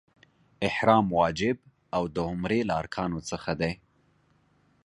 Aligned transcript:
احرام 0.67 1.05
واجب 1.17 1.57
او 1.95 2.03
د 2.15 2.17
عمرې 2.29 2.59
له 2.67 2.73
ارکانو 2.81 3.19
څخه 3.29 3.51
دی. 3.61 3.73